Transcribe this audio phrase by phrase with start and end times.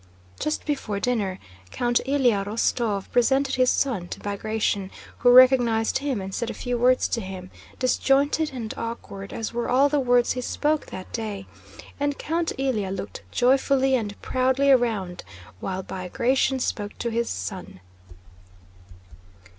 [0.39, 1.37] Just before dinner,
[1.69, 4.89] Count Ilyá Rostóv presented his son to Bagratión,
[5.19, 9.69] who recognized him and said a few words to him, disjointed and awkward, as were
[9.69, 11.45] all the words he spoke that day,
[11.99, 15.23] and Count Ilyá looked joyfully and proudly around
[15.59, 17.79] while Bagratión spoke to his son.